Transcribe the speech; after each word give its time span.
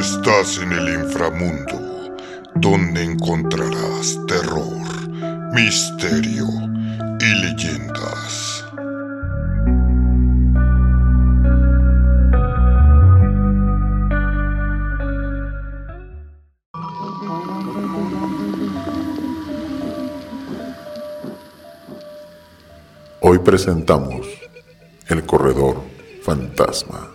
Estás 0.00 0.56
en 0.56 0.72
el 0.72 1.04
inframundo, 1.04 2.16
donde 2.54 3.04
encontrarás 3.04 4.18
terror, 4.26 4.80
misterio 5.52 6.46
y 7.20 7.34
leyendas. 7.42 8.64
Hoy 23.20 23.38
presentamos 23.40 24.43
El 25.06 25.26
Corredor 25.26 25.82
Fantasma. 26.22 27.14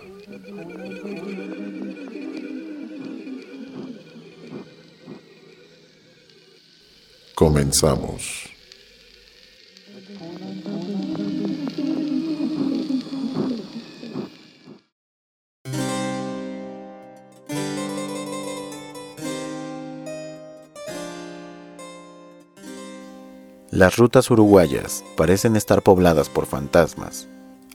Comenzamos. 7.34 8.48
Las 23.72 23.96
rutas 23.96 24.30
uruguayas 24.30 25.02
parecen 25.16 25.56
estar 25.56 25.82
pobladas 25.82 26.28
por 26.28 26.46
fantasmas, 26.46 27.26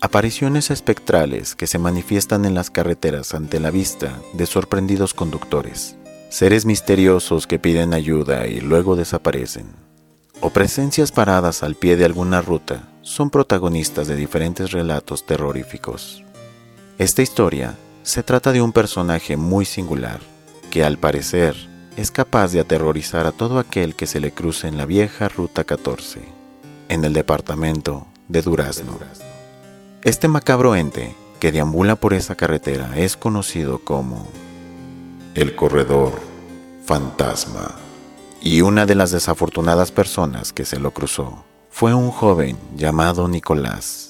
apariciones 0.05 0.69
espectrales 0.69 1.55
que 1.55 1.65
se 1.65 1.79
manifiestan 1.79 2.45
en 2.45 2.53
las 2.53 2.69
carreteras 2.69 3.33
ante 3.33 3.59
la 3.59 3.71
vista 3.71 4.21
de 4.33 4.45
sorprendidos 4.45 5.15
conductores, 5.15 5.95
seres 6.29 6.67
misteriosos 6.67 7.47
que 7.47 7.57
piden 7.57 7.91
ayuda 7.91 8.45
y 8.45 8.61
luego 8.61 8.95
desaparecen, 8.95 9.65
o 10.41 10.51
presencias 10.51 11.11
paradas 11.11 11.63
al 11.63 11.73
pie 11.73 11.97
de 11.97 12.05
alguna 12.05 12.43
ruta 12.43 12.87
son 13.01 13.31
protagonistas 13.31 14.07
de 14.07 14.15
diferentes 14.15 14.71
relatos 14.71 15.25
terroríficos. 15.25 16.23
Esta 16.99 17.23
historia 17.23 17.75
se 18.03 18.21
trata 18.21 18.51
de 18.51 18.61
un 18.61 18.73
personaje 18.73 19.37
muy 19.37 19.65
singular 19.65 20.19
que 20.69 20.83
al 20.83 20.99
parecer 20.99 21.55
es 21.97 22.11
capaz 22.11 22.51
de 22.51 22.59
aterrorizar 22.59 23.25
a 23.25 23.31
todo 23.31 23.57
aquel 23.57 23.95
que 23.95 24.05
se 24.05 24.19
le 24.19 24.31
cruce 24.31 24.67
en 24.67 24.77
la 24.77 24.85
vieja 24.85 25.29
Ruta 25.29 25.63
14, 25.63 26.19
en 26.89 27.05
el 27.05 27.13
departamento 27.13 28.05
de 28.27 28.43
Durazno. 28.43 28.99
Este 30.05 30.27
macabro 30.27 30.75
ente 30.75 31.15
que 31.39 31.51
deambula 31.51 31.95
por 31.95 32.13
esa 32.13 32.35
carretera 32.35 32.95
es 32.95 33.17
conocido 33.17 33.79
como 33.79 34.27
el 35.33 35.55
corredor 35.55 36.13
fantasma. 36.85 37.73
Y 38.39 38.61
una 38.61 38.85
de 38.85 38.93
las 38.93 39.09
desafortunadas 39.09 39.91
personas 39.91 40.53
que 40.53 40.63
se 40.63 40.79
lo 40.79 40.91
cruzó 40.91 41.43
fue 41.71 41.95
un 41.95 42.11
joven 42.11 42.55
llamado 42.75 43.27
Nicolás. 43.27 44.04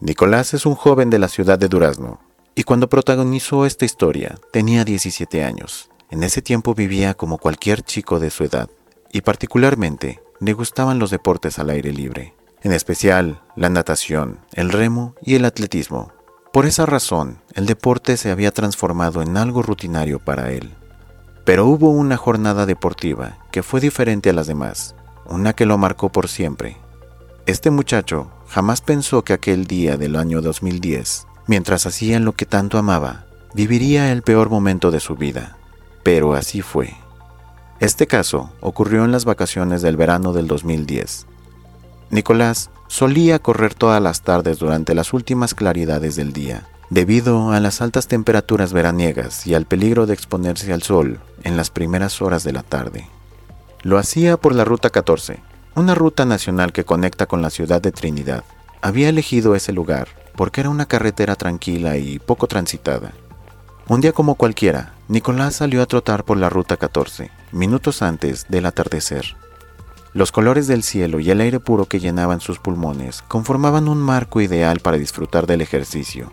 Nicolás 0.00 0.52
es 0.52 0.66
un 0.66 0.74
joven 0.74 1.08
de 1.08 1.18
la 1.18 1.28
ciudad 1.28 1.58
de 1.58 1.68
Durazno, 1.68 2.20
y 2.54 2.64
cuando 2.64 2.90
protagonizó 2.90 3.64
esta 3.64 3.86
historia 3.86 4.38
tenía 4.52 4.84
17 4.84 5.42
años. 5.42 5.88
En 6.10 6.22
ese 6.22 6.42
tiempo 6.42 6.74
vivía 6.74 7.14
como 7.14 7.38
cualquier 7.38 7.80
chico 7.82 8.20
de 8.20 8.28
su 8.28 8.44
edad, 8.44 8.68
y 9.10 9.22
particularmente 9.22 10.20
le 10.38 10.52
gustaban 10.52 10.98
los 10.98 11.10
deportes 11.10 11.58
al 11.58 11.70
aire 11.70 11.94
libre, 11.94 12.34
en 12.60 12.72
especial 12.72 13.40
la 13.56 13.70
natación, 13.70 14.40
el 14.52 14.68
remo 14.68 15.14
y 15.22 15.34
el 15.34 15.46
atletismo. 15.46 16.12
Por 16.52 16.66
esa 16.66 16.84
razón, 16.84 17.38
el 17.54 17.64
deporte 17.64 18.18
se 18.18 18.30
había 18.30 18.50
transformado 18.50 19.22
en 19.22 19.38
algo 19.38 19.62
rutinario 19.62 20.18
para 20.18 20.52
él. 20.52 20.74
Pero 21.46 21.64
hubo 21.64 21.88
una 21.88 22.18
jornada 22.18 22.66
deportiva 22.66 23.38
que 23.50 23.62
fue 23.62 23.80
diferente 23.80 24.28
a 24.28 24.34
las 24.34 24.46
demás, 24.46 24.94
una 25.24 25.54
que 25.54 25.64
lo 25.64 25.78
marcó 25.78 26.10
por 26.10 26.28
siempre. 26.28 26.76
Este 27.46 27.70
muchacho 27.70 28.28
jamás 28.48 28.80
pensó 28.80 29.22
que 29.22 29.32
aquel 29.32 29.68
día 29.68 29.96
del 29.96 30.16
año 30.16 30.42
2010, 30.42 31.28
mientras 31.46 31.86
hacía 31.86 32.18
lo 32.18 32.32
que 32.32 32.44
tanto 32.44 32.76
amaba, 32.76 33.26
viviría 33.54 34.10
el 34.10 34.22
peor 34.22 34.50
momento 34.50 34.90
de 34.90 34.98
su 34.98 35.14
vida. 35.14 35.56
Pero 36.02 36.34
así 36.34 36.60
fue. 36.60 36.94
Este 37.78 38.08
caso 38.08 38.50
ocurrió 38.60 39.04
en 39.04 39.12
las 39.12 39.24
vacaciones 39.24 39.80
del 39.80 39.96
verano 39.96 40.32
del 40.32 40.48
2010. 40.48 41.26
Nicolás 42.10 42.70
solía 42.88 43.38
correr 43.38 43.74
todas 43.74 44.02
las 44.02 44.22
tardes 44.22 44.58
durante 44.58 44.96
las 44.96 45.12
últimas 45.12 45.54
claridades 45.54 46.16
del 46.16 46.32
día, 46.32 46.66
debido 46.90 47.52
a 47.52 47.60
las 47.60 47.80
altas 47.80 48.08
temperaturas 48.08 48.72
veraniegas 48.72 49.46
y 49.46 49.54
al 49.54 49.66
peligro 49.66 50.06
de 50.06 50.14
exponerse 50.14 50.72
al 50.72 50.82
sol 50.82 51.20
en 51.44 51.56
las 51.56 51.70
primeras 51.70 52.20
horas 52.20 52.42
de 52.42 52.52
la 52.52 52.64
tarde. 52.64 53.08
Lo 53.82 53.98
hacía 53.98 54.36
por 54.36 54.52
la 54.52 54.64
Ruta 54.64 54.90
14, 54.90 55.38
una 55.76 55.94
ruta 55.94 56.24
nacional 56.24 56.72
que 56.72 56.84
conecta 56.84 57.26
con 57.26 57.42
la 57.42 57.50
ciudad 57.50 57.82
de 57.82 57.92
Trinidad. 57.92 58.44
Había 58.80 59.10
elegido 59.10 59.54
ese 59.54 59.72
lugar 59.72 60.08
porque 60.34 60.62
era 60.62 60.70
una 60.70 60.86
carretera 60.86 61.36
tranquila 61.36 61.98
y 61.98 62.18
poco 62.18 62.46
transitada. 62.46 63.12
Un 63.86 64.00
día 64.00 64.12
como 64.12 64.36
cualquiera, 64.36 64.94
Nicolás 65.08 65.56
salió 65.56 65.82
a 65.82 65.86
trotar 65.86 66.24
por 66.24 66.38
la 66.38 66.48
ruta 66.48 66.78
14, 66.78 67.30
minutos 67.52 68.00
antes 68.00 68.46
del 68.48 68.64
atardecer. 68.64 69.36
Los 70.14 70.32
colores 70.32 70.66
del 70.66 70.82
cielo 70.82 71.20
y 71.20 71.30
el 71.30 71.42
aire 71.42 71.60
puro 71.60 71.84
que 71.84 72.00
llenaban 72.00 72.40
sus 72.40 72.58
pulmones 72.58 73.22
conformaban 73.28 73.86
un 73.86 73.98
marco 73.98 74.40
ideal 74.40 74.80
para 74.80 74.96
disfrutar 74.96 75.46
del 75.46 75.60
ejercicio. 75.60 76.32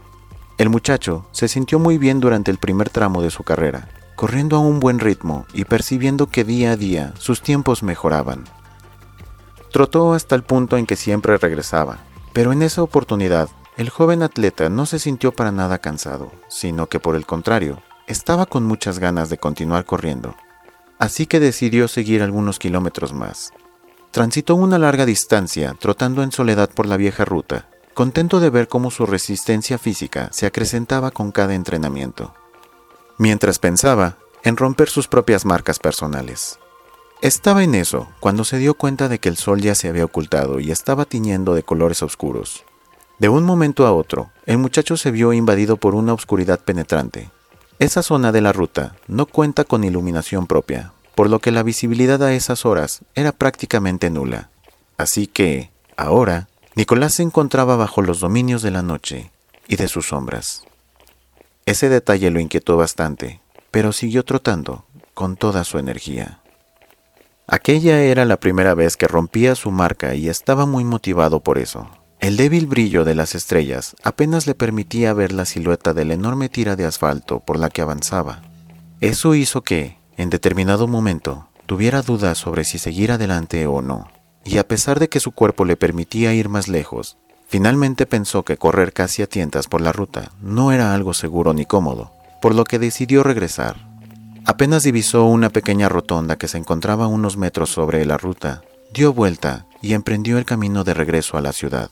El 0.58 0.70
muchacho 0.70 1.28
se 1.34 1.50
sintió 1.50 1.80
muy 1.80 1.98
bien 1.98 2.22
durante 2.22 2.50
el 2.50 2.60
primer 2.60 2.90
tramo 2.90 3.22
de 3.22 3.30
su 3.30 3.44
carrera, 3.44 3.90
corriendo 4.16 4.56
a 4.56 4.60
un 4.60 4.80
buen 4.80 5.00
ritmo 5.00 5.46
y 5.54 5.66
percibiendo 5.66 6.28
que 6.28 6.46
día 6.46 6.72
a 6.72 6.78
día 6.78 7.14
sus 7.20 7.42
tiempos 7.42 7.84
mejoraban. 7.84 8.46
Trotó 9.74 10.14
hasta 10.14 10.36
el 10.36 10.44
punto 10.44 10.78
en 10.78 10.86
que 10.86 10.96
siempre 10.96 11.36
regresaba, 11.36 11.98
pero 12.32 12.52
en 12.52 12.62
esa 12.62 12.84
oportunidad 12.84 13.50
el 13.76 13.90
joven 13.90 14.22
atleta 14.22 14.70
no 14.70 14.86
se 14.86 15.00
sintió 15.00 15.32
para 15.32 15.52
nada 15.52 15.80
cansado, 15.80 16.32
sino 16.48 16.86
que 16.86 17.00
por 17.00 17.16
el 17.16 17.26
contrario, 17.26 17.82
estaba 18.06 18.46
con 18.46 18.66
muchas 18.66 19.00
ganas 19.00 19.32
de 19.32 19.40
continuar 19.40 19.86
corriendo. 19.86 20.36
Así 21.00 21.26
que 21.26 21.40
decidió 21.40 21.88
seguir 21.88 22.22
algunos 22.22 22.60
kilómetros 22.60 23.14
más. 23.14 23.52
Transitó 24.12 24.54
una 24.54 24.78
larga 24.78 25.08
distancia 25.08 25.76
trotando 25.80 26.22
en 26.22 26.32
soledad 26.32 26.70
por 26.70 26.86
la 26.86 26.96
vieja 26.96 27.26
ruta, 27.26 27.68
contento 27.96 28.40
de 28.40 28.52
ver 28.52 28.68
cómo 28.68 28.92
su 28.92 29.08
resistencia 29.08 29.80
física 29.80 30.30
se 30.32 30.46
acrecentaba 30.46 31.10
con 31.10 31.32
cada 31.32 31.56
entrenamiento. 31.56 32.36
Mientras 33.18 33.58
pensaba 33.58 34.18
en 34.44 34.56
romper 34.56 34.90
sus 34.90 35.08
propias 35.08 35.46
marcas 35.46 35.80
personales. 35.80 36.60
Estaba 37.24 37.64
en 37.64 37.74
eso 37.74 38.10
cuando 38.20 38.44
se 38.44 38.58
dio 38.58 38.74
cuenta 38.74 39.08
de 39.08 39.18
que 39.18 39.30
el 39.30 39.38
sol 39.38 39.62
ya 39.62 39.76
se 39.76 39.88
había 39.88 40.04
ocultado 40.04 40.60
y 40.60 40.72
estaba 40.72 41.06
tiñendo 41.06 41.54
de 41.54 41.64
colores 41.64 42.04
oscuros. 42.04 42.66
De 43.18 43.30
un 43.30 43.46
momento 43.46 43.88
a 43.88 43.94
otro, 43.94 44.32
el 44.46 44.58
muchacho 44.58 44.98
se 44.98 45.10
vio 45.10 45.32
invadido 45.32 45.78
por 45.78 45.96
una 45.96 46.12
oscuridad 46.12 46.60
penetrante. 46.60 47.32
Esa 47.80 48.04
zona 48.04 48.34
de 48.34 48.42
la 48.42 48.52
ruta 48.52 48.98
no 49.08 49.26
cuenta 49.26 49.64
con 49.64 49.86
iluminación 49.86 50.48
propia, 50.48 50.92
por 51.16 51.30
lo 51.30 51.40
que 51.40 51.52
la 51.52 51.64
visibilidad 51.64 52.22
a 52.24 52.34
esas 52.34 52.66
horas 52.66 53.04
era 53.16 53.32
prácticamente 53.32 54.10
nula. 54.10 54.50
Así 54.98 55.26
que, 55.26 55.72
ahora, 55.96 56.50
Nicolás 56.76 57.14
se 57.14 57.24
encontraba 57.24 57.78
bajo 57.78 58.02
los 58.02 58.20
dominios 58.20 58.62
de 58.64 58.72
la 58.72 58.82
noche 58.82 59.32
y 59.70 59.78
de 59.78 59.88
sus 59.88 60.08
sombras. 60.08 60.66
Ese 61.66 61.88
detalle 61.88 62.32
lo 62.32 62.42
inquietó 62.42 62.76
bastante, 62.76 63.40
pero 63.72 63.94
siguió 63.94 64.26
trotando 64.26 64.84
con 65.14 65.38
toda 65.38 65.64
su 65.64 65.78
energía. 65.78 66.43
Aquella 67.48 68.02
era 68.02 68.24
la 68.24 68.38
primera 68.38 68.74
vez 68.74 68.96
que 68.96 69.08
rompía 69.08 69.56
su 69.56 69.70
marca 69.70 70.16
y 70.16 70.30
estaba 70.30 70.66
muy 70.66 70.86
motivado 70.86 71.42
por 71.42 71.58
eso. 71.58 71.90
El 72.22 72.38
débil 72.38 72.68
brillo 72.68 73.04
de 73.04 73.16
las 73.16 73.36
estrellas 73.36 73.98
apenas 74.02 74.48
le 74.48 74.56
permitía 74.56 75.14
ver 75.14 75.34
la 75.34 75.44
silueta 75.44 75.94
de 75.94 76.06
la 76.06 76.14
enorme 76.14 76.48
tira 76.48 76.78
de 76.78 76.86
asfalto 76.86 77.42
por 77.42 77.60
la 77.60 77.70
que 77.70 77.82
avanzaba. 77.82 78.42
Eso 79.02 79.36
hizo 79.36 79.62
que, 79.62 79.98
en 80.16 80.30
determinado 80.30 80.88
momento, 80.88 81.50
tuviera 81.66 82.02
dudas 82.02 82.38
sobre 82.38 82.64
si 82.64 82.80
seguir 82.80 83.12
adelante 83.12 83.68
o 83.68 83.82
no, 83.82 84.10
y 84.46 84.58
a 84.58 84.66
pesar 84.66 85.02
de 85.02 85.10
que 85.10 85.20
su 85.20 85.34
cuerpo 85.34 85.66
le 85.66 85.76
permitía 85.76 86.34
ir 86.34 86.48
más 86.48 86.70
lejos, 86.70 87.18
finalmente 87.46 88.06
pensó 88.06 88.44
que 88.44 88.56
correr 88.56 88.94
casi 88.94 89.22
a 89.22 89.28
tientas 89.28 89.68
por 89.68 89.82
la 89.82 89.92
ruta 89.92 90.32
no 90.42 90.72
era 90.72 90.94
algo 90.94 91.14
seguro 91.14 91.54
ni 91.54 91.66
cómodo, 91.66 92.14
por 92.42 92.56
lo 92.56 92.64
que 92.64 92.80
decidió 92.80 93.22
regresar. 93.24 93.93
Apenas 94.46 94.84
divisó 94.84 95.26
una 95.26 95.50
pequeña 95.50 95.88
rotonda 95.88 96.38
que 96.38 96.50
se 96.50 96.58
encontraba 96.58 97.08
unos 97.08 97.38
metros 97.38 97.70
sobre 97.70 98.06
la 98.06 98.18
ruta, 98.18 98.62
dio 98.94 99.14
vuelta 99.14 99.68
y 99.82 99.94
emprendió 99.94 100.38
el 100.38 100.44
camino 100.44 100.84
de 100.84 100.94
regreso 100.94 101.38
a 101.38 101.42
la 101.42 101.54
ciudad. 101.54 101.90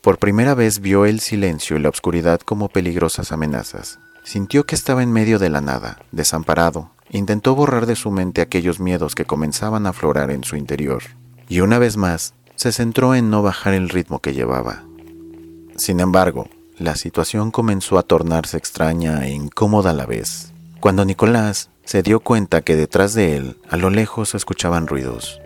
Por 0.00 0.18
primera 0.18 0.54
vez 0.54 0.80
vio 0.80 1.06
el 1.06 1.20
silencio 1.20 1.76
y 1.76 1.80
la 1.80 1.88
oscuridad 1.88 2.40
como 2.40 2.68
peligrosas 2.68 3.30
amenazas. 3.30 4.00
Sintió 4.24 4.66
que 4.66 4.74
estaba 4.74 5.02
en 5.04 5.12
medio 5.12 5.38
de 5.38 5.50
la 5.50 5.60
nada, 5.60 6.00
desamparado. 6.10 6.90
Intentó 7.10 7.54
borrar 7.54 7.86
de 7.86 7.96
su 7.96 8.10
mente 8.10 8.40
aquellos 8.40 8.80
miedos 8.80 9.14
que 9.14 9.24
comenzaban 9.24 9.86
a 9.86 9.90
aflorar 9.90 10.30
en 10.30 10.44
su 10.44 10.56
interior. 10.56 11.02
Y 11.48 11.60
una 11.60 11.78
vez 11.78 11.96
más, 11.96 12.34
se 12.56 12.72
centró 12.72 13.14
en 13.14 13.30
no 13.30 13.42
bajar 13.42 13.74
el 13.74 13.88
ritmo 13.88 14.18
que 14.18 14.34
llevaba. 14.34 14.82
Sin 15.76 16.00
embargo, 16.00 16.48
la 16.76 16.96
situación 16.96 17.50
comenzó 17.52 17.98
a 17.98 18.02
tornarse 18.02 18.56
extraña 18.56 19.26
e 19.26 19.30
incómoda 19.30 19.90
a 19.90 19.94
la 19.94 20.06
vez, 20.06 20.52
cuando 20.80 21.04
Nicolás 21.04 21.70
se 21.84 22.02
dio 22.02 22.20
cuenta 22.20 22.60
que 22.60 22.76
detrás 22.76 23.14
de 23.14 23.36
él, 23.36 23.58
a 23.68 23.76
lo 23.76 23.90
lejos, 23.90 24.34
escuchaban 24.34 24.86
ruidos. 24.86 25.40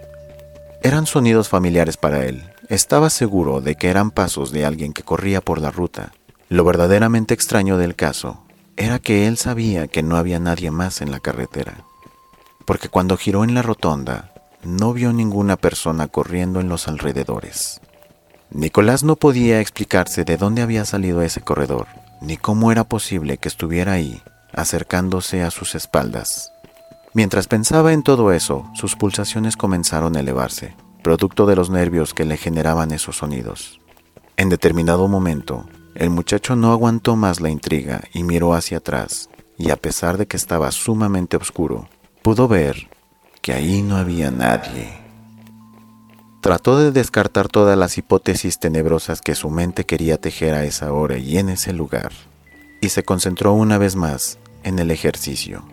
Eran 0.83 1.07
sonidos 1.07 1.49
familiares 1.49 1.97
para 1.97 2.27
él. 2.27 2.43
Estaba 2.69 3.09
seguro 3.09 3.61
de 3.61 3.77
que 3.77 3.89
eran 3.89 4.11
pasos 4.11 4.51
de 4.53 4.67
alguien 4.67 4.93
que 4.93 5.05
corría 5.05 5.41
por 5.41 5.61
la 5.61 5.71
ruta. 5.71 6.13
Lo 6.49 6.65
verdaderamente 6.65 7.35
extraño 7.35 7.79
del 7.79 7.95
caso 7.95 8.45
era 8.77 8.99
que 8.99 9.27
él 9.27 9.37
sabía 9.39 9.87
que 9.87 10.03
no 10.03 10.17
había 10.17 10.39
nadie 10.39 10.71
más 10.71 11.01
en 11.01 11.11
la 11.11 11.21
carretera, 11.21 11.85
porque 12.67 12.89
cuando 12.89 13.17
giró 13.17 13.45
en 13.45 13.55
la 13.55 13.63
rotonda, 13.63 14.33
no 14.65 14.93
vio 14.93 15.13
ninguna 15.13 15.57
persona 15.57 16.09
corriendo 16.09 16.61
en 16.61 16.69
los 16.69 16.89
alrededores. 16.89 17.81
Nicolás 18.51 19.03
no 19.03 19.17
podía 19.17 19.61
explicarse 19.61 20.25
de 20.25 20.37
dónde 20.37 20.63
había 20.63 20.85
salido 20.85 21.23
ese 21.23 21.41
corredor, 21.41 21.87
ni 22.21 22.37
cómo 22.37 22.73
era 22.73 22.85
posible 22.85 23.39
que 23.39 23.49
estuviera 23.49 23.93
ahí, 23.93 24.23
acercándose 24.55 25.43
a 25.43 25.51
sus 25.51 25.75
espaldas. 25.75 26.53
Mientras 27.15 27.47
pensaba 27.47 27.93
en 27.93 28.03
todo 28.03 28.33
eso, 28.33 28.71
sus 28.75 28.97
pulsaciones 28.97 29.57
comenzaron 29.57 30.17
a 30.17 30.21
elevarse, 30.21 30.75
producto 31.03 31.45
de 31.47 31.57
los 31.57 31.69
nervios 31.69 32.15
que 32.15 32.25
le 32.25 32.37
generaban 32.37 32.91
esos 32.91 33.19
sonidos. 33.19 33.81
En 34.37 34.49
determinado 34.49 35.09
momento, 35.09 35.67
el 35.95 36.09
muchacho 36.09 36.57
no 36.57 36.73
aguantó 36.73 37.17
más 37.17 37.41
la 37.41 37.51
intriga 37.51 38.03
y 38.15 38.23
miró 38.23 38.55
hacia 38.55 38.79
atrás, 38.79 39.29
y 39.59 39.71
a 39.71 39.77
pesar 39.77 40.17
de 40.17 40.27
que 40.27 40.39
estaba 40.39 40.71
sumamente 40.73 41.37
oscuro, 41.37 41.87
pudo 42.23 42.49
ver 42.49 42.89
que 43.43 43.53
ahí 43.53 43.83
no 43.83 43.97
había 43.97 44.31
nadie. 44.31 44.89
Trató 46.41 46.79
de 46.79 46.93
descartar 46.93 47.49
todas 47.49 47.77
las 47.77 47.99
hipótesis 47.99 48.59
tenebrosas 48.59 49.21
que 49.21 49.35
su 49.35 49.51
mente 49.51 49.85
quería 49.85 50.19
tejer 50.19 50.55
a 50.55 50.65
esa 50.65 50.93
hora 50.93 51.19
y 51.19 51.37
en 51.37 51.51
ese 51.51 51.75
lugar, 51.75 52.13
y 52.81 52.89
se 52.89 53.05
concentró 53.05 53.53
una 53.53 53.77
vez 53.77 53.97
más 53.97 54.39
en 54.65 54.79
el 54.79 54.91
ejercicio. 54.91 55.65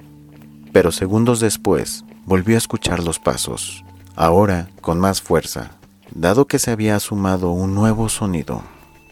Pero 0.71 0.91
segundos 0.91 1.39
después 1.39 2.05
volvió 2.25 2.55
a 2.55 2.59
escuchar 2.59 3.03
los 3.03 3.19
pasos, 3.19 3.83
ahora 4.15 4.69
con 4.81 4.99
más 4.99 5.21
fuerza, 5.21 5.71
dado 6.11 6.47
que 6.47 6.59
se 6.59 6.71
había 6.71 6.99
sumado 6.99 7.51
un 7.51 7.73
nuevo 7.73 8.09
sonido, 8.09 8.61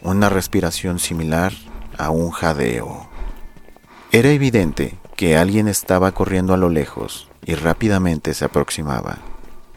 una 0.02 0.28
respiración 0.28 0.98
similar 0.98 1.52
a 1.96 2.10
un 2.10 2.30
jadeo. 2.30 3.08
Era 4.12 4.30
evidente 4.30 4.96
que 5.16 5.36
alguien 5.36 5.68
estaba 5.68 6.12
corriendo 6.12 6.54
a 6.54 6.56
lo 6.56 6.70
lejos 6.70 7.28
y 7.44 7.54
rápidamente 7.54 8.34
se 8.34 8.44
aproximaba. 8.44 9.18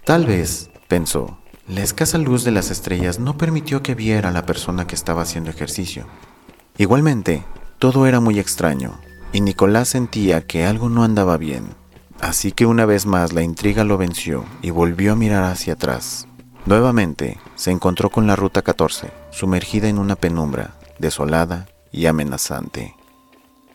Tal 0.06 0.26
vez, 0.26 0.70
pensó, 0.88 1.38
la 1.68 1.82
escasa 1.82 2.18
luz 2.18 2.44
de 2.44 2.52
las 2.52 2.70
estrellas 2.70 3.20
no 3.20 3.38
permitió 3.38 3.82
que 3.82 3.96
viera 3.96 4.30
a 4.30 4.34
la 4.34 4.46
persona 4.46 4.88
que 4.88 4.96
estaba 4.96 5.22
haciendo 5.22 5.50
ejercicio. 5.50 6.06
Igualmente, 6.78 7.44
todo 7.80 8.08
era 8.08 8.20
muy 8.20 8.40
extraño, 8.40 9.00
y 9.34 9.42
Nicolás 9.42 9.90
sentía 9.90 10.42
que 10.42 10.66
algo 10.66 10.90
no 10.90 11.04
andaba 11.04 11.38
bien. 11.38 11.66
Así 12.20 12.52
que 12.52 12.66
una 12.66 12.86
vez 12.86 13.06
más 13.06 13.34
la 13.34 13.42
intriga 13.42 13.84
lo 13.84 13.98
venció 13.98 14.46
y 14.62 14.70
volvió 14.70 15.14
a 15.14 15.16
mirar 15.16 15.44
hacia 15.46 15.74
atrás. 15.74 16.28
Nuevamente 16.66 17.40
se 17.56 17.72
encontró 17.72 18.10
con 18.10 18.28
la 18.28 18.36
Ruta 18.36 18.62
14, 18.62 19.10
sumergida 19.32 19.88
en 19.88 19.98
una 19.98 20.16
penumbra, 20.16 20.76
desolada 21.00 21.68
y 21.92 22.06
amenazante. 22.06 22.96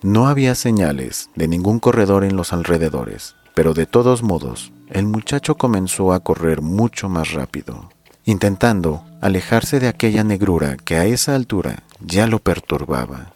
No 0.02 0.28
había 0.28 0.54
señales 0.54 1.30
de 1.34 1.48
ningún 1.48 1.80
corredor 1.80 2.22
en 2.22 2.36
los 2.36 2.52
alrededores, 2.52 3.34
pero 3.54 3.74
de 3.74 3.86
todos 3.86 4.22
modos 4.22 4.72
el 4.90 5.06
muchacho 5.06 5.56
comenzó 5.56 6.12
a 6.12 6.20
correr 6.20 6.62
mucho 6.62 7.08
más 7.08 7.32
rápido, 7.32 7.90
intentando 8.24 9.04
alejarse 9.20 9.80
de 9.80 9.88
aquella 9.88 10.22
negrura 10.22 10.76
que 10.76 10.96
a 10.96 11.06
esa 11.06 11.34
altura 11.34 11.82
ya 12.00 12.28
lo 12.28 12.38
perturbaba. 12.38 13.35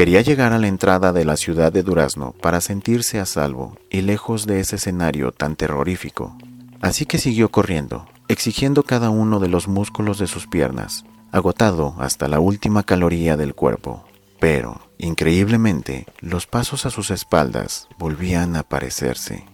Quería 0.00 0.22
llegar 0.22 0.54
a 0.54 0.58
la 0.58 0.66
entrada 0.66 1.12
de 1.12 1.26
la 1.26 1.36
ciudad 1.36 1.70
de 1.70 1.82
Durazno 1.82 2.32
para 2.40 2.62
sentirse 2.62 3.20
a 3.20 3.26
salvo 3.26 3.76
y 3.90 4.00
lejos 4.00 4.46
de 4.46 4.60
ese 4.60 4.76
escenario 4.76 5.30
tan 5.30 5.56
terrorífico. 5.56 6.38
Así 6.80 7.04
que 7.04 7.18
siguió 7.18 7.50
corriendo, 7.50 8.06
exigiendo 8.26 8.82
cada 8.82 9.10
uno 9.10 9.40
de 9.40 9.48
los 9.48 9.68
músculos 9.68 10.18
de 10.18 10.26
sus 10.26 10.46
piernas, 10.46 11.04
agotado 11.32 11.96
hasta 11.98 12.28
la 12.28 12.40
última 12.40 12.82
caloría 12.82 13.36
del 13.36 13.54
cuerpo. 13.54 14.02
Pero, 14.38 14.80
increíblemente, 14.96 16.06
los 16.20 16.46
pasos 16.46 16.86
a 16.86 16.90
sus 16.90 17.10
espaldas 17.10 17.86
volvían 17.98 18.56
a 18.56 18.60
aparecerse. 18.60 19.44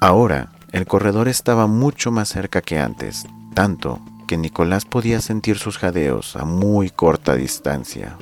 Ahora, 0.00 0.52
el 0.72 0.86
corredor 0.86 1.28
estaba 1.28 1.66
mucho 1.66 2.10
más 2.10 2.30
cerca 2.30 2.62
que 2.62 2.78
antes, 2.78 3.26
tanto 3.52 4.00
que 4.26 4.38
Nicolás 4.38 4.86
podía 4.86 5.20
sentir 5.20 5.58
sus 5.58 5.76
jadeos 5.76 6.36
a 6.36 6.46
muy 6.46 6.88
corta 6.88 7.34
distancia. 7.34 8.16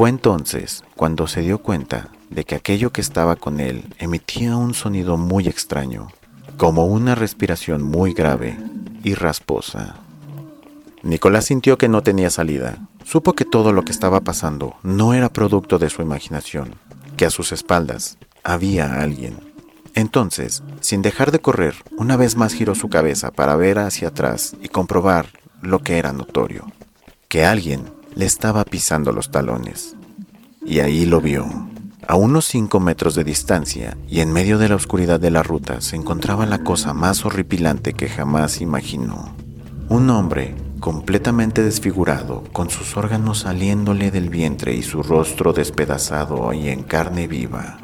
Fue 0.00 0.08
entonces 0.08 0.82
cuando 0.96 1.26
se 1.26 1.42
dio 1.42 1.58
cuenta 1.58 2.08
de 2.30 2.44
que 2.44 2.54
aquello 2.54 2.90
que 2.90 3.02
estaba 3.02 3.36
con 3.36 3.60
él 3.60 3.84
emitía 3.98 4.56
un 4.56 4.72
sonido 4.72 5.18
muy 5.18 5.46
extraño, 5.46 6.08
como 6.56 6.86
una 6.86 7.14
respiración 7.14 7.82
muy 7.82 8.14
grave 8.14 8.56
y 9.04 9.12
rasposa. 9.12 9.96
Nicolás 11.02 11.44
sintió 11.44 11.76
que 11.76 11.90
no 11.90 12.02
tenía 12.02 12.30
salida. 12.30 12.78
Supo 13.04 13.34
que 13.34 13.44
todo 13.44 13.74
lo 13.74 13.82
que 13.82 13.92
estaba 13.92 14.22
pasando 14.22 14.74
no 14.82 15.12
era 15.12 15.28
producto 15.28 15.78
de 15.78 15.90
su 15.90 16.00
imaginación, 16.00 16.76
que 17.18 17.26
a 17.26 17.30
sus 17.30 17.52
espaldas 17.52 18.16
había 18.42 19.02
alguien. 19.02 19.52
Entonces, 19.94 20.62
sin 20.80 21.02
dejar 21.02 21.30
de 21.30 21.40
correr, 21.40 21.74
una 21.98 22.16
vez 22.16 22.36
más 22.36 22.54
giró 22.54 22.74
su 22.74 22.88
cabeza 22.88 23.32
para 23.32 23.54
ver 23.54 23.78
hacia 23.78 24.08
atrás 24.08 24.56
y 24.62 24.68
comprobar 24.68 25.26
lo 25.60 25.80
que 25.80 25.98
era 25.98 26.14
notorio, 26.14 26.64
que 27.28 27.44
alguien 27.44 27.99
le 28.14 28.26
estaba 28.26 28.64
pisando 28.64 29.12
los 29.12 29.30
talones. 29.30 29.96
Y 30.64 30.80
ahí 30.80 31.06
lo 31.06 31.20
vio. 31.20 31.46
A 32.06 32.16
unos 32.16 32.46
cinco 32.46 32.80
metros 32.80 33.14
de 33.14 33.24
distancia 33.24 33.96
y 34.08 34.20
en 34.20 34.32
medio 34.32 34.58
de 34.58 34.68
la 34.68 34.74
oscuridad 34.74 35.20
de 35.20 35.30
la 35.30 35.42
ruta 35.42 35.80
se 35.80 35.96
encontraba 35.96 36.44
la 36.46 36.64
cosa 36.64 36.92
más 36.92 37.24
horripilante 37.24 37.92
que 37.92 38.08
jamás 38.08 38.60
imaginó. 38.60 39.34
Un 39.88 40.10
hombre 40.10 40.54
completamente 40.80 41.62
desfigurado, 41.62 42.42
con 42.52 42.70
sus 42.70 42.96
órganos 42.96 43.40
saliéndole 43.40 44.10
del 44.10 44.30
vientre 44.30 44.74
y 44.74 44.82
su 44.82 45.02
rostro 45.02 45.52
despedazado 45.52 46.52
y 46.52 46.68
en 46.68 46.82
carne 46.82 47.28
viva. 47.28 47.78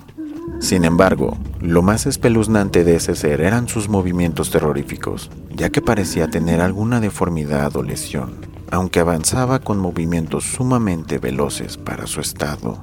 Sin 0.60 0.84
embargo, 0.84 1.36
lo 1.60 1.82
más 1.82 2.06
espeluznante 2.06 2.82
de 2.82 2.96
ese 2.96 3.14
ser 3.14 3.42
eran 3.42 3.68
sus 3.68 3.88
movimientos 3.88 4.50
terroríficos, 4.50 5.30
ya 5.54 5.70
que 5.70 5.82
parecía 5.82 6.28
tener 6.28 6.60
alguna 6.60 7.00
deformidad 7.00 7.76
o 7.76 7.82
lesión, 7.82 8.45
aunque 8.70 9.00
avanzaba 9.00 9.60
con 9.60 9.78
movimientos 9.78 10.44
sumamente 10.44 11.18
veloces 11.18 11.76
para 11.76 12.06
su 12.06 12.20
estado. 12.20 12.78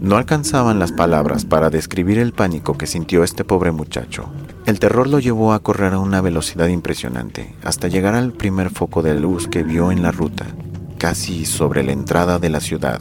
No 0.00 0.16
alcanzaban 0.16 0.80
las 0.80 0.90
palabras 0.90 1.44
para 1.44 1.70
describir 1.70 2.18
el 2.18 2.32
pánico 2.32 2.76
que 2.76 2.88
sintió 2.88 3.22
este 3.22 3.44
pobre 3.44 3.70
muchacho. 3.70 4.28
El 4.66 4.80
terror 4.80 5.08
lo 5.08 5.20
llevó 5.20 5.52
a 5.52 5.60
correr 5.60 5.92
a 5.92 6.00
una 6.00 6.20
velocidad 6.20 6.66
impresionante, 6.66 7.54
hasta 7.62 7.86
llegar 7.86 8.16
al 8.16 8.32
primer 8.32 8.70
foco 8.70 9.02
de 9.02 9.14
luz 9.14 9.46
que 9.46 9.62
vio 9.62 9.92
en 9.92 10.02
la 10.02 10.10
ruta, 10.10 10.46
casi 10.98 11.44
sobre 11.44 11.84
la 11.84 11.92
entrada 11.92 12.40
de 12.40 12.48
la 12.48 12.60
ciudad. 12.60 13.00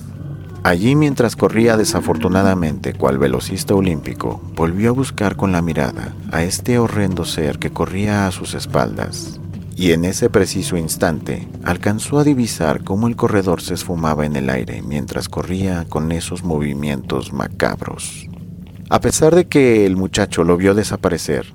Allí 0.64 0.96
mientras 0.96 1.36
corría 1.36 1.76
desafortunadamente 1.76 2.94
cual 2.94 3.18
velocista 3.18 3.74
olímpico, 3.74 4.40
volvió 4.56 4.90
a 4.90 4.94
buscar 4.94 5.36
con 5.36 5.52
la 5.52 5.64
mirada 5.64 6.14
a 6.32 6.44
este 6.44 6.78
horrendo 6.78 7.26
ser 7.26 7.58
que 7.58 7.72
corría 7.72 8.28
a 8.28 8.32
sus 8.32 8.54
espaldas. 8.54 9.41
Y 9.76 9.94
en 9.94 10.06
ese 10.06 10.30
preciso 10.30 10.78
instante 10.78 11.48
alcanzó 11.64 12.20
a 12.20 12.24
divisar 12.24 12.84
cómo 12.84 13.08
el 13.08 13.16
corredor 13.16 13.62
se 13.62 13.74
esfumaba 13.74 14.26
en 14.26 14.36
el 14.36 14.50
aire 14.50 14.82
mientras 14.82 15.30
corría 15.30 15.86
con 15.88 16.12
esos 16.12 16.44
movimientos 16.44 17.34
macabros. 17.34 18.28
A 18.90 19.00
pesar 19.00 19.34
de 19.34 19.48
que 19.48 19.86
el 19.86 19.96
muchacho 19.96 20.44
lo 20.44 20.58
vio 20.58 20.74
desaparecer, 20.74 21.54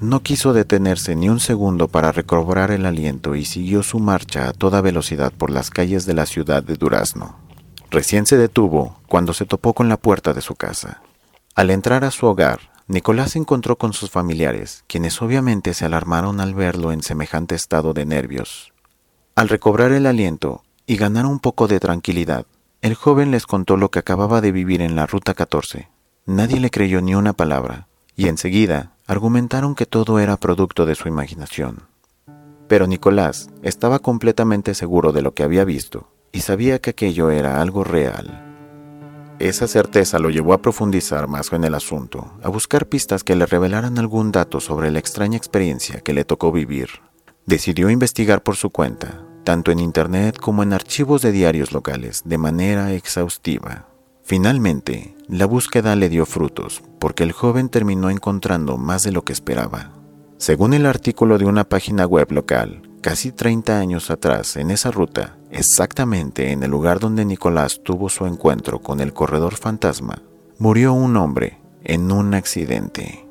no 0.00 0.20
quiso 0.24 0.52
detenerse 0.52 1.14
ni 1.14 1.28
un 1.28 1.38
segundo 1.38 1.86
para 1.86 2.10
recobrar 2.10 2.72
el 2.72 2.86
aliento 2.86 3.36
y 3.36 3.44
siguió 3.44 3.84
su 3.84 4.00
marcha 4.00 4.48
a 4.48 4.52
toda 4.52 4.80
velocidad 4.80 5.32
por 5.32 5.50
las 5.50 5.70
calles 5.70 6.06
de 6.06 6.14
la 6.14 6.26
ciudad 6.26 6.64
de 6.64 6.74
Durazno. 6.74 7.36
Recién 7.88 8.26
se 8.26 8.36
detuvo 8.36 8.98
cuando 9.06 9.32
se 9.32 9.46
topó 9.46 9.74
con 9.74 9.88
la 9.88 9.96
puerta 9.96 10.32
de 10.32 10.40
su 10.40 10.56
casa. 10.56 11.02
Al 11.54 11.70
entrar 11.70 12.02
a 12.02 12.10
su 12.10 12.26
hogar, 12.26 12.71
Nicolás 12.92 13.30
se 13.30 13.38
encontró 13.38 13.78
con 13.78 13.94
sus 13.94 14.10
familiares, 14.10 14.84
quienes 14.86 15.22
obviamente 15.22 15.72
se 15.72 15.86
alarmaron 15.86 16.40
al 16.40 16.54
verlo 16.54 16.92
en 16.92 17.02
semejante 17.02 17.54
estado 17.54 17.94
de 17.94 18.04
nervios. 18.04 18.74
Al 19.34 19.48
recobrar 19.48 19.92
el 19.92 20.04
aliento 20.04 20.62
y 20.84 20.98
ganar 20.98 21.24
un 21.24 21.38
poco 21.38 21.68
de 21.68 21.80
tranquilidad, 21.80 22.44
el 22.82 22.94
joven 22.94 23.30
les 23.30 23.46
contó 23.46 23.78
lo 23.78 23.90
que 23.90 23.98
acababa 23.98 24.42
de 24.42 24.52
vivir 24.52 24.82
en 24.82 24.94
la 24.94 25.06
Ruta 25.06 25.32
14. 25.32 25.88
Nadie 26.26 26.60
le 26.60 26.68
creyó 26.68 27.00
ni 27.00 27.14
una 27.14 27.32
palabra, 27.32 27.88
y 28.14 28.28
enseguida 28.28 28.92
argumentaron 29.06 29.74
que 29.74 29.86
todo 29.86 30.18
era 30.18 30.36
producto 30.36 30.84
de 30.84 30.94
su 30.94 31.08
imaginación. 31.08 31.84
Pero 32.68 32.86
Nicolás 32.86 33.48
estaba 33.62 34.00
completamente 34.00 34.74
seguro 34.74 35.12
de 35.12 35.22
lo 35.22 35.32
que 35.32 35.44
había 35.44 35.64
visto 35.64 36.12
y 36.30 36.42
sabía 36.42 36.78
que 36.78 36.90
aquello 36.90 37.30
era 37.30 37.62
algo 37.62 37.84
real. 37.84 38.51
Esa 39.42 39.66
certeza 39.66 40.20
lo 40.20 40.30
llevó 40.30 40.52
a 40.52 40.62
profundizar 40.62 41.26
más 41.26 41.52
en 41.52 41.64
el 41.64 41.74
asunto, 41.74 42.30
a 42.44 42.48
buscar 42.48 42.86
pistas 42.86 43.24
que 43.24 43.34
le 43.34 43.44
revelaran 43.44 43.98
algún 43.98 44.30
dato 44.30 44.60
sobre 44.60 44.92
la 44.92 45.00
extraña 45.00 45.36
experiencia 45.36 45.98
que 45.98 46.12
le 46.12 46.24
tocó 46.24 46.52
vivir. 46.52 46.90
Decidió 47.44 47.90
investigar 47.90 48.44
por 48.44 48.54
su 48.54 48.70
cuenta, 48.70 49.26
tanto 49.42 49.72
en 49.72 49.80
Internet 49.80 50.38
como 50.38 50.62
en 50.62 50.72
archivos 50.72 51.22
de 51.22 51.32
diarios 51.32 51.72
locales, 51.72 52.22
de 52.24 52.38
manera 52.38 52.92
exhaustiva. 52.92 53.88
Finalmente, 54.22 55.16
la 55.26 55.46
búsqueda 55.46 55.96
le 55.96 56.08
dio 56.08 56.24
frutos, 56.24 56.80
porque 57.00 57.24
el 57.24 57.32
joven 57.32 57.68
terminó 57.68 58.10
encontrando 58.10 58.76
más 58.76 59.02
de 59.02 59.10
lo 59.10 59.24
que 59.24 59.32
esperaba. 59.32 59.90
Según 60.36 60.72
el 60.72 60.86
artículo 60.86 61.38
de 61.38 61.46
una 61.46 61.64
página 61.64 62.06
web 62.06 62.30
local, 62.30 62.91
casi 63.02 63.32
30 63.32 63.78
años 63.78 64.10
atrás, 64.10 64.56
en 64.56 64.70
esa 64.70 64.90
ruta, 64.90 65.36
exactamente 65.50 66.52
en 66.52 66.62
el 66.62 66.70
lugar 66.70 67.00
donde 67.00 67.26
Nicolás 67.26 67.80
tuvo 67.82 68.08
su 68.08 68.24
encuentro 68.26 68.80
con 68.80 69.00
el 69.00 69.12
corredor 69.12 69.56
fantasma, 69.56 70.22
murió 70.58 70.94
un 70.94 71.16
hombre 71.16 71.58
en 71.84 72.10
un 72.10 72.32
accidente. 72.32 73.26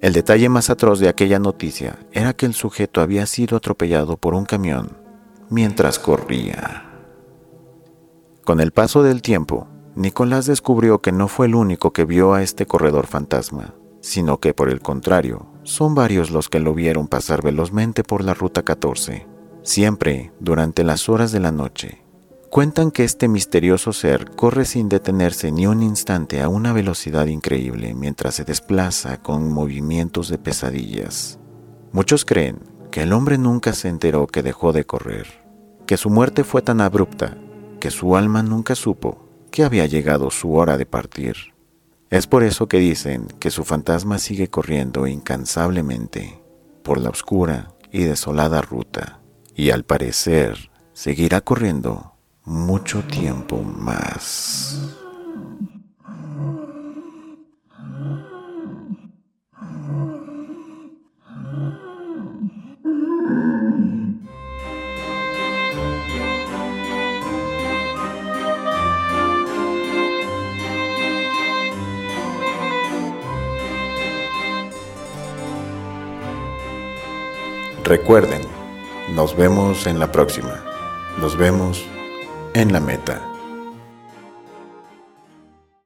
El 0.00 0.12
detalle 0.12 0.48
más 0.48 0.68
atroz 0.68 1.00
de 1.00 1.08
aquella 1.08 1.38
noticia 1.38 1.98
era 2.12 2.34
que 2.34 2.46
el 2.46 2.54
sujeto 2.54 3.00
había 3.00 3.26
sido 3.26 3.56
atropellado 3.56 4.16
por 4.16 4.34
un 4.34 4.44
camión 4.44 4.96
mientras 5.48 5.98
corría. 5.98 6.84
Con 8.44 8.60
el 8.60 8.72
paso 8.72 9.02
del 9.02 9.22
tiempo, 9.22 9.68
Nicolás 9.94 10.46
descubrió 10.46 11.00
que 11.00 11.12
no 11.12 11.28
fue 11.28 11.46
el 11.46 11.54
único 11.54 11.92
que 11.92 12.04
vio 12.04 12.34
a 12.34 12.42
este 12.42 12.66
corredor 12.66 13.06
fantasma, 13.06 13.74
sino 14.00 14.38
que 14.38 14.54
por 14.54 14.68
el 14.68 14.80
contrario, 14.80 15.51
son 15.64 15.94
varios 15.94 16.30
los 16.30 16.48
que 16.48 16.60
lo 16.60 16.74
vieron 16.74 17.08
pasar 17.08 17.42
velozmente 17.42 18.02
por 18.02 18.24
la 18.24 18.34
Ruta 18.34 18.62
14, 18.62 19.26
siempre 19.62 20.32
durante 20.40 20.84
las 20.84 21.08
horas 21.08 21.32
de 21.32 21.40
la 21.40 21.52
noche. 21.52 22.02
Cuentan 22.50 22.90
que 22.90 23.04
este 23.04 23.28
misterioso 23.28 23.92
ser 23.92 24.30
corre 24.36 24.66
sin 24.66 24.88
detenerse 24.88 25.50
ni 25.50 25.66
un 25.66 25.82
instante 25.82 26.42
a 26.42 26.48
una 26.48 26.72
velocidad 26.72 27.26
increíble 27.26 27.94
mientras 27.94 28.34
se 28.34 28.44
desplaza 28.44 29.22
con 29.22 29.50
movimientos 29.50 30.28
de 30.28 30.36
pesadillas. 30.36 31.38
Muchos 31.92 32.24
creen 32.24 32.58
que 32.90 33.02
el 33.02 33.14
hombre 33.14 33.38
nunca 33.38 33.72
se 33.72 33.88
enteró 33.88 34.26
que 34.26 34.42
dejó 34.42 34.72
de 34.72 34.84
correr, 34.84 35.26
que 35.86 35.96
su 35.96 36.10
muerte 36.10 36.44
fue 36.44 36.60
tan 36.60 36.80
abrupta 36.82 37.38
que 37.80 37.90
su 37.90 38.16
alma 38.16 38.42
nunca 38.42 38.74
supo 38.74 39.28
que 39.50 39.64
había 39.64 39.86
llegado 39.86 40.30
su 40.30 40.54
hora 40.54 40.76
de 40.76 40.86
partir. 40.86 41.51
Es 42.12 42.26
por 42.26 42.44
eso 42.44 42.68
que 42.68 42.76
dicen 42.76 43.26
que 43.40 43.50
su 43.50 43.64
fantasma 43.64 44.18
sigue 44.18 44.48
corriendo 44.48 45.06
incansablemente 45.06 46.42
por 46.82 47.00
la 47.00 47.08
oscura 47.08 47.72
y 47.90 48.02
desolada 48.02 48.60
ruta, 48.60 49.22
y 49.54 49.70
al 49.70 49.84
parecer 49.84 50.70
seguirá 50.92 51.40
corriendo 51.40 52.12
mucho 52.44 53.02
tiempo 53.04 53.62
más. 53.62 55.01
Recuerden, 77.84 78.42
nos 79.14 79.36
vemos 79.36 79.88
en 79.88 79.98
la 79.98 80.12
próxima. 80.12 80.62
Nos 81.20 81.36
vemos 81.36 81.84
en 82.54 82.72
la 82.72 82.78
meta. 82.78 83.31